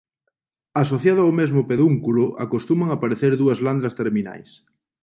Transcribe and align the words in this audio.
Asociado 0.83 1.21
ao 1.23 1.35
mesmo 1.39 1.61
pedúnculo 1.69 2.25
acostuman 2.45 2.89
aparecer 2.91 3.31
dúas 3.41 3.59
landras 3.65 3.97
terminais. 4.01 4.49